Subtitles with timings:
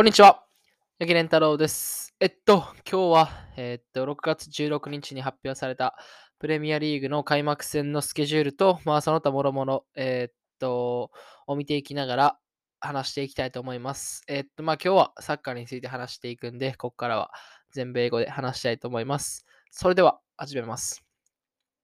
[0.00, 0.42] こんにちは。
[0.98, 2.14] 八木蓮太郎です。
[2.20, 5.94] えっと、今日は、えーっと、6月16日に発表された
[6.38, 11.10] プレミアリーグの開幕戦のスケジュールと、まあ、その他もろもろ、えーっと、
[11.46, 12.38] を見ていきながら
[12.80, 14.22] 話していきたいと思います。
[14.26, 17.30] えーっと、まあ、今日はサッカーについて話していくんで、ここからは
[17.70, 19.44] 全米語で話したいと思います。
[19.70, 21.04] それでは、始めます。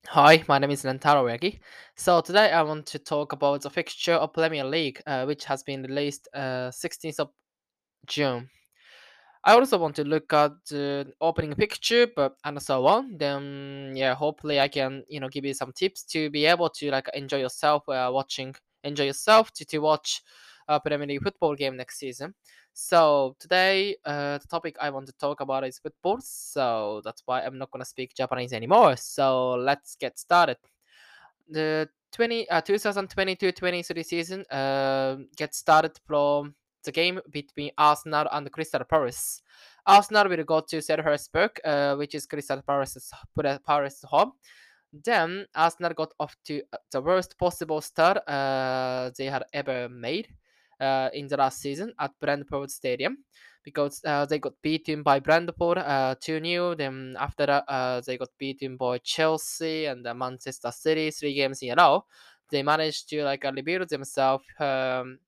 [0.06, 1.60] Hi, my name is Lentaro Yagi.
[1.98, 5.62] So today I want to talk about the fixture of Premier League, uh, which has
[5.62, 7.28] been released uh, 16th of
[8.06, 8.48] June.
[9.44, 13.16] I also want to look at the opening picture, but and so on.
[13.16, 16.90] Then yeah, hopefully I can you know give you some tips to be able to
[16.90, 20.22] like enjoy yourself uh, watching, enjoy yourself to to watch
[20.68, 22.34] a Premier League football game next season.
[22.72, 26.18] So today, uh, the topic I want to talk about is football.
[26.20, 28.96] So that's why I'm not gonna speak Japanese anymore.
[28.96, 30.58] So let's get started.
[31.48, 38.84] The 20 uh, 2022-23 season uh, gets started from the game between Arsenal and Crystal
[38.84, 39.42] Palace.
[39.86, 43.12] Arsenal will go to Selhurst Park, uh, which is Crystal Palace's
[43.66, 44.32] Palace's home.
[44.92, 50.28] Then Arsenal got off to the worst possible start uh, they had ever made
[50.80, 53.18] uh, in the last season at Brentford Stadium
[53.62, 56.74] because uh, they got beaten by Brentford uh, 2 0.
[56.76, 61.62] Then after that, uh, they got beaten by Chelsea and uh, Manchester City three games
[61.62, 62.04] in a row.
[62.48, 65.18] They managed to like uh, rebuild themselves um,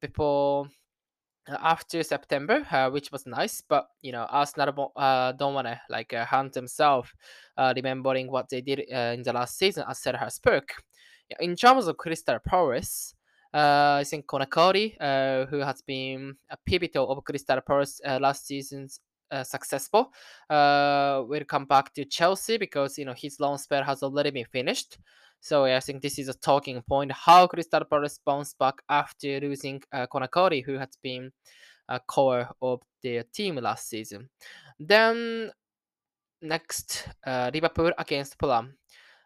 [0.00, 0.68] before uh,
[1.48, 3.62] after September, uh, which was nice.
[3.66, 7.10] But you know, Arsenal uh, don't want to like uh, hunt themselves,
[7.56, 10.82] uh, remembering what they did uh, in the last season at Selhurst Park.
[11.30, 13.14] Yeah, in terms of Crystal Palace,
[13.54, 18.46] uh, I think Konakori, uh, who has been a pivotal of Crystal Palace uh, last
[18.46, 19.00] season's
[19.30, 20.12] uh, successful,
[20.50, 24.46] uh, will come back to Chelsea because you know his loan spell has already been
[24.46, 24.98] finished.
[25.42, 27.10] So I think this is a talking point.
[27.10, 31.32] How Crystal Palace bounced back after losing uh, Konakori, who had been
[31.88, 34.30] a core of their team last season.
[34.78, 35.50] Then
[36.40, 38.78] next, uh, Liverpool against Fulham.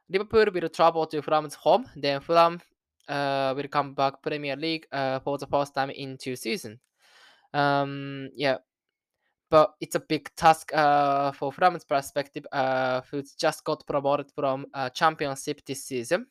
[0.09, 1.87] Liverpool will travel to Fulham's home.
[1.94, 2.62] Then Fulham
[3.06, 6.78] uh, will come back Premier League uh, for the first time in two seasons.
[7.53, 8.56] Um, yeah,
[9.49, 14.67] but it's a big task uh, for Fulham's perspective, uh, who's just got promoted from
[14.75, 16.27] uh, Championship this season.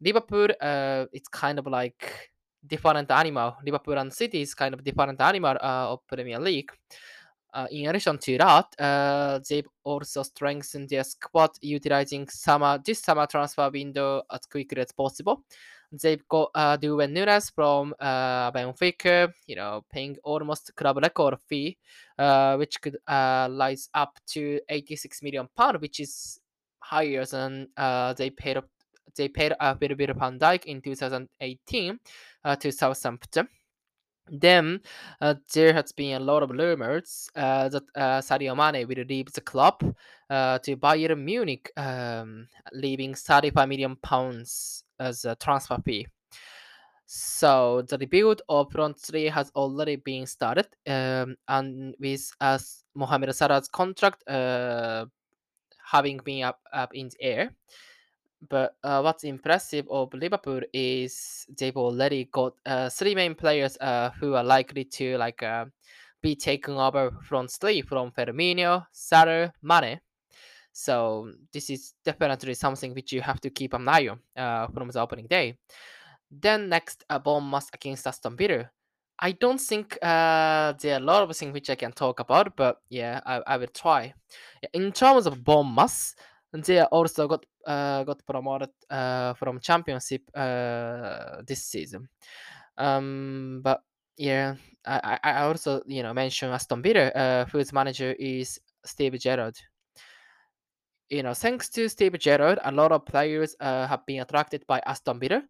[0.00, 2.30] Liverpool, uh, it's kind of like
[2.66, 3.56] different animal.
[3.64, 6.70] Liverpool and City is kind of different animal uh, of Premier League.
[7.54, 13.26] Uh, in addition to that, uh, they've also strengthened their squad utilizing summer this summer
[13.26, 15.44] transfer window as quickly as possible.
[15.92, 21.76] They've got uh, Darwin Nunez from uh, Benfica, you know, paying almost club record fee,
[22.18, 26.40] uh, which could uh, rise up to 86 million pound, which is
[26.78, 28.68] higher than uh, they paid up
[29.16, 31.98] they paid uh, Virgil van Dijk in 2018
[32.44, 33.46] uh, to Southampton.
[34.30, 34.80] Then
[35.20, 39.32] uh, there has been a lot of rumors uh, that uh, Sadio Mane will leave
[39.32, 39.82] the club
[40.30, 46.06] uh, to Bayern Munich, um, leaving 35 million pounds as a transfer fee.
[47.06, 53.34] So the rebuild of front three has already been started, um, and with as Mohamed
[53.34, 55.06] Salah's contract uh,
[55.84, 57.50] having been up, up in the air.
[58.48, 64.10] But uh, what's impressive of Liverpool is they've already got uh, three main players uh,
[64.18, 65.66] who are likely to like uh,
[66.22, 70.00] be taken over front three from Firmino, Salah, Mane.
[70.72, 74.88] So this is definitely something which you have to keep an eye on uh, from
[74.88, 75.58] the opening day.
[76.30, 78.70] Then next, uh, Bournemouth against Aston Villa.
[79.18, 82.56] I don't think uh, there are a lot of things which I can talk about,
[82.56, 84.14] but yeah, I, I will try.
[84.72, 86.14] In terms of Bournemouth,
[86.52, 92.08] they also got uh, got promoted uh, from Championship uh, this season.
[92.76, 93.82] Um, but
[94.16, 99.56] yeah, I, I also you know mentioned Aston Villa, uh, whose manager is Steve Gerrard.
[101.12, 104.80] You know, thanks to Steve Gerrard, a lot of players uh, have been attracted by
[104.86, 105.42] Aston Villa,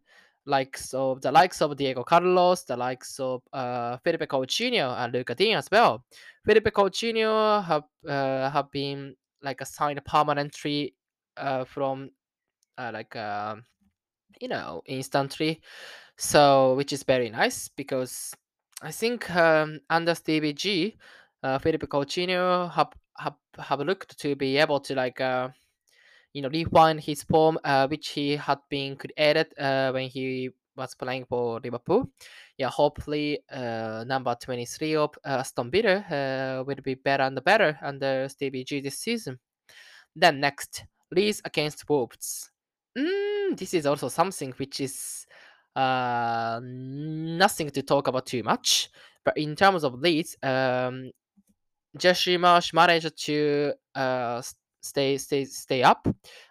[0.45, 5.37] like so the likes of Diego Carlos, the likes of uh, Philippe Coutinho and Lucas
[5.37, 6.03] Digne as well.
[6.45, 10.95] Philippe Coutinho have uh, have been like assigned permanently
[11.37, 12.09] uh, from
[12.77, 13.55] uh, like uh,
[14.41, 15.61] you know instantly,
[16.17, 18.33] so which is very nice because
[18.81, 20.97] I think um, under Stevie G,
[21.41, 25.49] uh, Philippe Coutinho have, have have looked to be able to like uh,
[26.33, 30.95] you know refine his form, uh, which he had been created uh, when he was
[30.95, 32.09] playing for Liverpool.
[32.57, 37.77] Yeah, hopefully uh, number 23 of uh, Aston Villa uh, will be better and better
[37.81, 39.39] under Stevie G this season.
[40.15, 42.49] Then next, Leeds against Wolves.
[42.97, 45.25] Mm, this is also something which is
[45.75, 48.89] uh, nothing to talk about too much
[49.23, 51.11] But in terms of Leeds, um,
[51.97, 54.41] Jesse Marsch managed to uh,
[54.81, 56.07] stay stay stay up,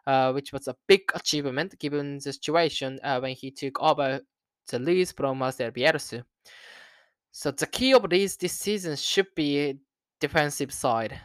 [0.06, 4.20] uh, which was a big achievement given the situation uh, when he took over
[4.68, 6.24] the Leeds from Marcel Bielsa.
[7.30, 9.78] So the key of this this season should be
[10.20, 11.20] defensive side,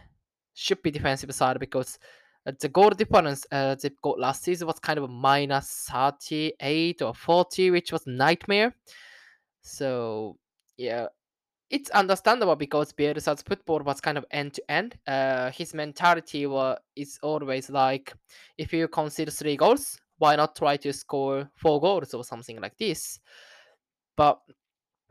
[0.53, 1.99] should be defensive side because
[2.45, 7.13] uh, the goal difference uh, they got last season was kind of minus 38 or
[7.13, 8.73] 40, which was nightmare.
[9.61, 10.37] So
[10.77, 11.07] yeah,
[11.69, 14.97] it's understandable because Bielsa's football was kind of end to end.
[15.53, 18.13] His mentality was is always like,
[18.57, 22.77] if you concede three goals, why not try to score four goals or something like
[22.77, 23.19] this?
[24.15, 24.39] But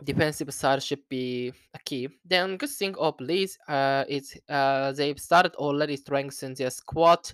[0.04, 2.08] defensive side should be a key.
[2.24, 7.32] Then good thing of Leeds uh, is uh, they've started already strengthening their squad.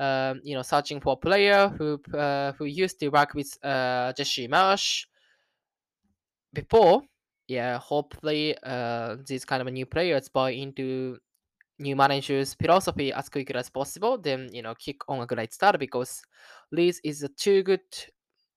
[0.00, 4.12] Um, you know, searching for a player who uh, who used to work with uh,
[4.12, 5.06] Jesse Marsch
[6.52, 7.02] before
[7.48, 11.18] yeah, hopefully uh, these kind of new players buy into
[11.78, 14.18] new managers' philosophy as quickly as possible.
[14.18, 16.22] Then you know kick on a great start because
[16.72, 17.82] Leeds is too good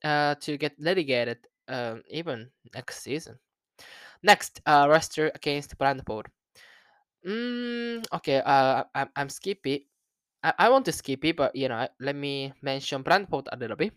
[0.03, 3.39] uh, to get relegated um, even next season.
[4.23, 6.27] Next, uh, Leicester against Brentford.
[7.25, 9.87] Mm, okay, uh, I'm I'm skippy.
[10.43, 13.75] I, I want to skip it, but you know, let me mention Brentford a little
[13.77, 13.93] bit.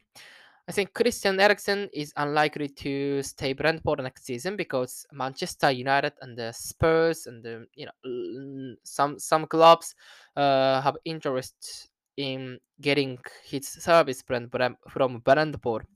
[0.68, 6.36] I think Christian Eriksen is unlikely to stay Brentford next season because Manchester United and
[6.36, 9.94] the Spurs and the you know some some clubs
[10.36, 15.86] uh, have interest in getting his service from Brentford.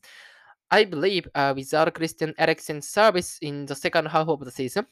[0.71, 4.87] I believe uh, without Christian Eriksen's service in the second half of the season,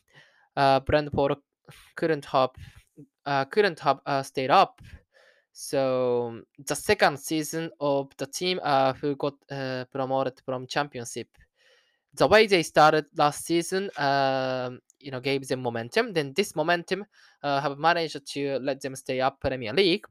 [0.57, 1.37] uh, Brentford
[1.97, 2.51] couldn't have
[3.27, 4.81] uh, couldn't have uh, stayed up
[5.53, 11.29] so the second season of the team uh, who got uh, promoted from championship,
[12.15, 16.13] the way they started last season, um, you know, gave them momentum.
[16.13, 17.05] Then this momentum
[17.43, 20.07] uh, have managed to let them stay up Premier League.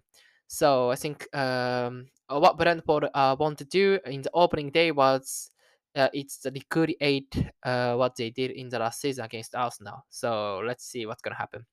[0.48, 5.52] So I think um, what Brentford uh, want to do in the opening day was
[5.96, 10.06] uh, it's recreate uh, what they did in the last season against Arsenal.
[10.10, 11.66] So let's see what's gonna happen.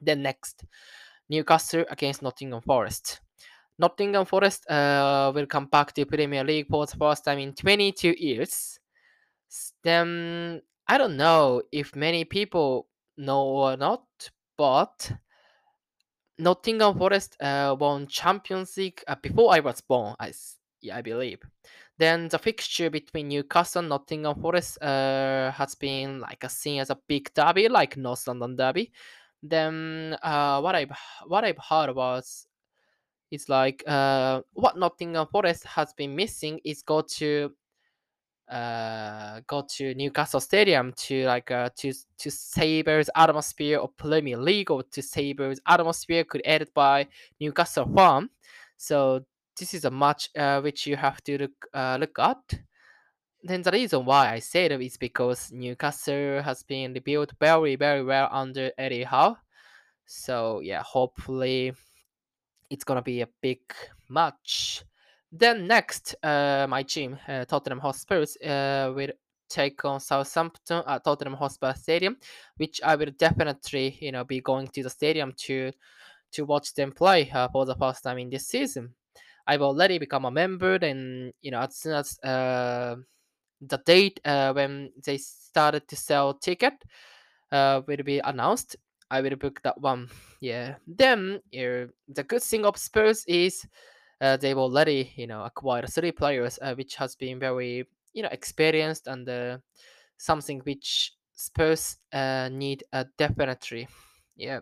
[0.00, 0.64] Then next,
[1.28, 3.20] Newcastle against Nottingham Forest.
[3.78, 8.14] Nottingham Forest uh, will come back to Premier League for the first time in 22
[8.16, 8.78] years.
[9.82, 14.04] Then I don't know if many people know or not,
[14.56, 15.12] but
[16.38, 20.14] Nottingham Forest uh, won Champions League uh, before I was born.
[20.18, 20.32] I
[20.80, 21.40] yeah, I believe.
[21.96, 26.90] Then the fixture between Newcastle and Nottingham Forest uh, has been like a seen as
[26.90, 28.92] a big derby, like North London derby.
[29.46, 30.90] Then uh, what I've
[31.26, 32.46] what I've heard was
[33.30, 37.52] it's like uh, what Nottingham Forest has been missing is go to
[38.50, 44.38] uh, go to Newcastle Stadium to like uh, to to savor the atmosphere of Premier
[44.38, 47.06] League or to savor the atmosphere created by
[47.38, 48.30] Newcastle fan.
[48.78, 49.24] So
[49.58, 52.60] this is a match uh, which you have to look uh, look at.
[53.44, 58.02] Then the reason why I say it is because Newcastle has been rebuilt very very
[58.02, 59.36] well under Eddie Howe.
[60.06, 61.74] So yeah, hopefully
[62.70, 63.60] it's gonna be a big
[64.08, 64.82] match.
[65.30, 69.10] Then next, uh, my team, uh, Tottenham Hotspurs, uh, will
[69.50, 72.16] take on Southampton at Tottenham Hotspur Stadium,
[72.56, 75.70] which I will definitely, you know, be going to the stadium to
[76.32, 78.94] to watch them play uh, for the first time in this season.
[79.46, 82.96] I've already become a member, and you know, as soon as uh,
[83.68, 86.74] the date uh, when they started to sell ticket
[87.52, 88.76] uh, will be announced,
[89.10, 90.08] I will book that one.
[90.40, 90.76] Yeah.
[90.86, 93.66] Then uh, the good thing of Spurs is
[94.20, 99.60] they've already you know acquired three players, which has been very you know experienced and
[100.16, 101.96] something which Spurs
[102.50, 102.84] need
[103.18, 103.88] definitely.
[104.36, 104.60] Yeah.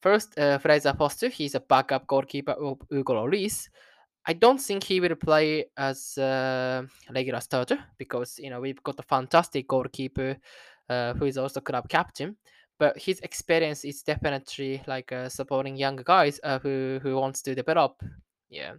[0.00, 3.68] First, uh, Fraser Forster, he's a backup goalkeeper of Hugo Lloris.
[4.26, 8.98] I don't think he will play as a regular starter because you know we've got
[8.98, 10.36] a fantastic goalkeeper
[10.88, 12.36] uh, who is also club captain.
[12.78, 17.54] But his experience is definitely like uh, supporting young guys uh, who who wants to
[17.54, 18.02] develop.
[18.48, 18.74] Yeah.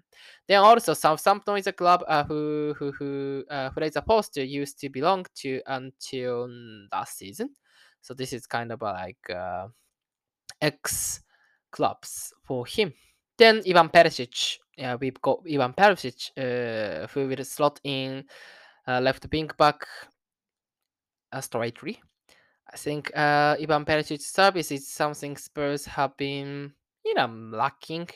[0.48, 4.90] Then also Southampton is a club uh, who who who uh, Fraser Forster used to
[4.90, 6.50] belong to until
[6.92, 7.56] last season.
[8.02, 9.68] So this is kind of like uh,
[10.62, 11.22] ex
[11.72, 12.94] clubs for him.
[13.42, 14.60] Then Ivan Perisic.
[14.78, 18.24] Yeah, we've got Ivan Perisic, uh, who will slot in
[18.88, 19.84] uh, left wing back
[21.32, 22.00] uh, straightly.
[22.72, 26.72] I think uh, Ivan Perisic's service is something Spurs have been,
[27.04, 28.10] you know, lacking.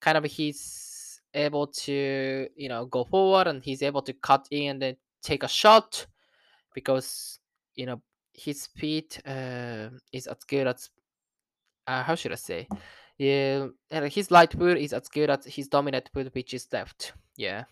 [0.00, 4.70] Kind of he's able to, you know, go forward and he's able to cut in
[4.70, 6.06] and then take a shot
[6.72, 7.40] because,
[7.74, 8.00] you know,
[8.32, 10.88] his speed uh, is as good as
[11.88, 12.68] uh, how should I say?
[13.18, 17.12] Yeah, and his light foot is as good as his dominant foot, which is left.
[17.36, 17.64] Yeah,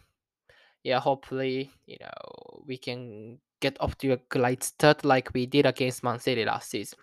[0.82, 0.98] yeah.
[0.98, 6.02] Hopefully, you know, we can get off to a great start like we did against
[6.02, 6.98] Man City last season.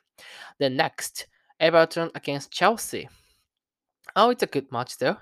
[0.59, 1.27] Then next,
[1.59, 3.07] Everton against Chelsea.
[4.15, 5.17] Oh, it's a good match though,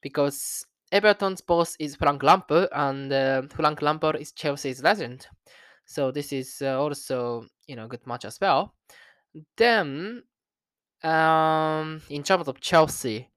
[0.00, 5.26] because Everton's boss is Frank Lampard and uh, Frank Lampard is Chelsea's legend.
[5.86, 8.74] So this is uh, also you know good match as well.
[9.56, 10.22] Then
[11.04, 13.28] um, in terms of Chelsea,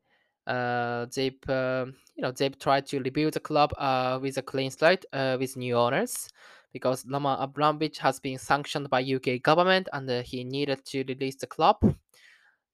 [0.48, 4.72] uh, they've uh, you know they've tried to rebuild the club uh, with a clean
[4.72, 6.30] slate uh, with new owners
[6.74, 11.36] because Roman Abramovich has been sanctioned by UK government and uh, he needed to release
[11.36, 11.78] the club.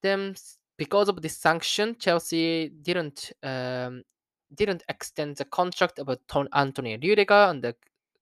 [0.01, 0.35] Then
[0.77, 4.03] because of this sanction, Chelsea didn't um,
[4.53, 6.09] didn't extend the contract of
[6.53, 7.75] Antonio Rudiger and the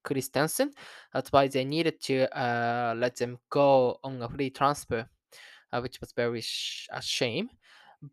[0.03, 0.71] Christensen.
[1.13, 5.03] That's why they needed to uh, let them go on a free transfer, uh,
[5.79, 7.49] which was very sh- a shame.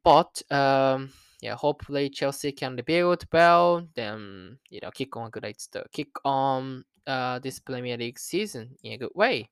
[0.05, 1.11] But um,
[1.41, 3.89] yeah, hopefully Chelsea can rebuild well.
[3.95, 5.91] Then you know, kick on a great start.
[5.93, 9.49] Kick on uh, this Premier League season in a good way.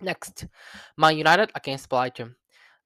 [0.00, 0.46] Next,
[0.96, 2.36] Man United against Brighton.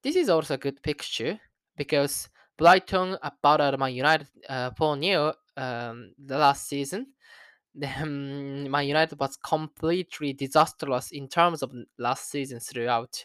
[0.03, 1.39] This is also a good picture
[1.77, 7.07] because Brighton battled Man United uh, 4 0 um, the last season.
[7.75, 13.25] Then Man United was completely disastrous in terms of last season throughout.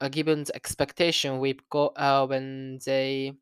[0.00, 3.32] Uh, given the expectation we got uh, when they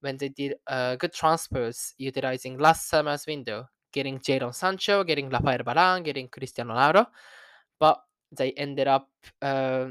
[0.00, 5.60] when they did uh, good transfers utilizing last summer's window, getting Jadon Sancho, getting Rafael
[5.60, 7.06] Varane, getting Cristiano Ronaldo,
[7.78, 8.02] but
[8.32, 9.08] they ended up
[9.40, 9.88] uh,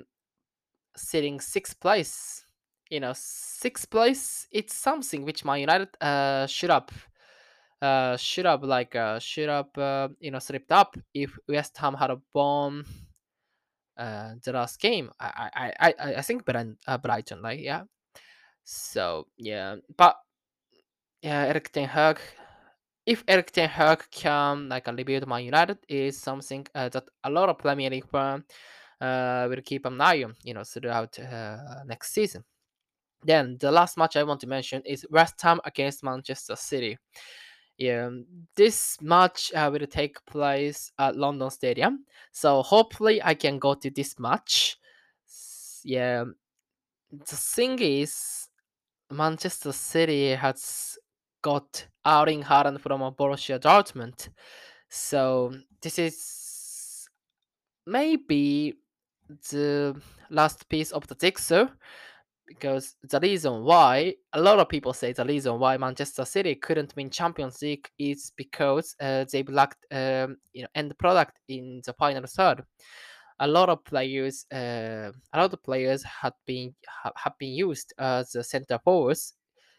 [0.95, 2.45] sitting sixth place.
[2.89, 4.47] You know, sixth place.
[4.51, 6.89] It's something which Man United uh, should have,
[7.81, 11.93] uh, should have like uh, should have uh, you know slipped up if West Ham
[11.93, 12.85] had a bomb.
[14.01, 17.84] Uh, the last game, I I I I, think Brighton, uh, Brighton, like yeah.
[18.63, 20.15] So yeah, but
[21.22, 22.20] yeah, Erik Ten Hag.
[23.05, 27.50] If Erik Ten Hag can like rebuild Man United, is something uh, that a lot
[27.50, 28.43] of Premier League fans
[29.00, 32.43] uh, will keep an eye on, you know, throughout uh, next season.
[33.24, 36.98] Then the last match I want to mention is West Ham against Manchester City.
[37.81, 38.11] Yeah,
[38.55, 43.89] this match uh, will take place at London Stadium, so hopefully I can go to
[43.89, 44.77] this match.
[45.83, 46.25] Yeah,
[47.09, 48.50] the thing is,
[49.09, 50.95] Manchester City has
[51.41, 54.29] got Erling Haaland from a Borussia Dortmund,
[54.88, 57.09] so this is
[57.88, 58.75] maybe
[59.50, 61.65] the last piece of the jigsaw
[62.51, 66.93] because the reason why a lot of people say the reason why Manchester City couldn't
[66.96, 71.93] win Champions League is because uh, they lacked um, you know end product in the
[71.93, 72.63] final third.
[73.39, 77.93] A lot of players, uh, a lot of players had been ha- have been used
[77.98, 79.34] as center forwards,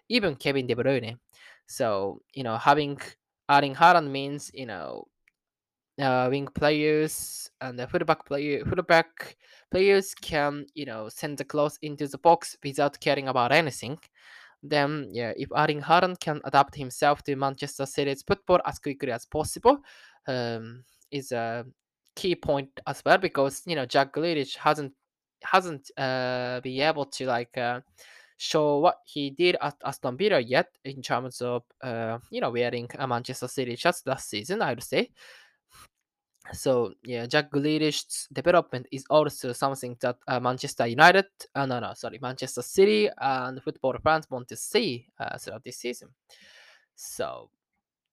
[0.09, 1.19] even Kevin De Bruyne.
[1.67, 2.99] So you know having
[3.50, 5.07] Erling Haaland means you know
[6.00, 9.37] uh, wing players and the fullback player fullback
[9.70, 13.99] players can you know send the cross into the box without caring about anything.
[14.62, 19.26] Then yeah, if Erling Haaland can adapt himself to Manchester City's football as quickly as
[19.26, 19.78] possible,
[20.28, 21.66] um, is a
[22.14, 24.92] key point as well because you know Jack Grealish hasn't
[25.42, 27.80] hasn't uh, been able to like uh,
[28.37, 32.88] show what he did at Aston Villa yet in terms of uh, you know wearing
[32.99, 34.62] a Manchester City shirts last season.
[34.62, 35.11] I would say
[36.52, 41.92] so yeah, Jack Grealish's development is also something that uh, Manchester United, uh, no, no,
[41.94, 46.08] sorry, Manchester City and football fans want to see uh, throughout this season.
[46.96, 47.50] So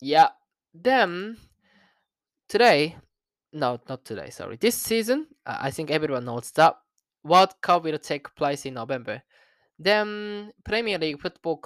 [0.02, 0.30] yeah,
[0.74, 1.38] then
[2.48, 2.96] today,
[3.52, 6.76] no, not today, sorry, this season, uh, I think everyone knows that
[7.24, 9.24] World Cup will take place in November.
[9.78, 11.62] Then Premier League football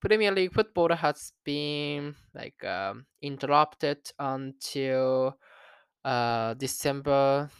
[0.00, 5.36] Premier League football has been like um, interrupted until
[6.04, 7.50] uh, December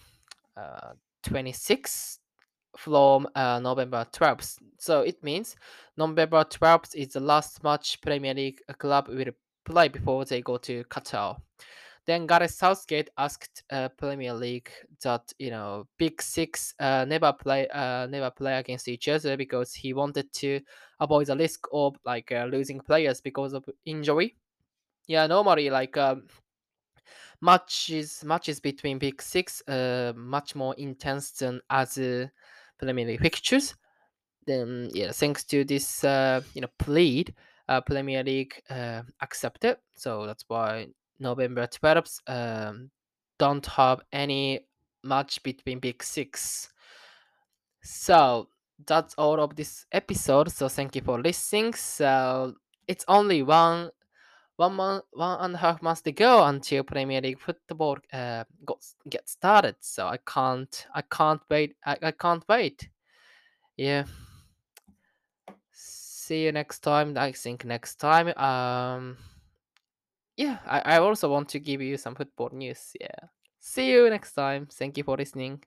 [0.56, 0.92] uh,
[1.22, 2.18] 26th
[2.76, 4.58] from uh, November 12th.
[4.78, 5.56] So it means
[5.96, 9.32] November 12th is the last match Premier League club will
[9.64, 11.40] play before they go to Qatar.
[12.06, 14.70] Then Gareth Southgate asked uh, Premier League
[15.02, 19.74] that you know Big Six uh, never play uh, never play against each other because
[19.74, 20.60] he wanted to
[21.00, 24.36] avoid the risk of like uh, losing players because of injury.
[25.06, 26.28] Yeah, normally like um,
[27.40, 32.32] matches matches between Big Six uh much more intense than other
[32.78, 33.74] Premier League fixtures.
[34.46, 37.34] Then yeah, thanks to this uh you know plead,
[37.68, 39.76] uh, Premier League uh, accepted.
[39.94, 40.88] So that's why
[41.18, 42.90] November 12th um,
[43.38, 44.60] don't have any
[45.04, 46.70] match between Big Six.
[47.82, 48.48] So
[48.86, 50.50] that's all of this episode.
[50.50, 51.74] So thank you for listening.
[51.74, 52.54] So
[52.86, 53.90] it's only one
[54.58, 58.96] one month, one and a half months to go until Premier League football uh, gets
[59.08, 59.76] get started.
[59.80, 61.76] So I can't, I can't wait.
[61.86, 62.88] I, I can't wait.
[63.76, 64.04] Yeah.
[65.70, 67.16] See you next time.
[67.16, 68.36] I think next time.
[68.36, 69.16] Um.
[70.36, 72.92] Yeah, I, I also want to give you some football news.
[73.00, 73.28] Yeah.
[73.60, 74.68] See you next time.
[74.70, 75.62] Thank you for listening.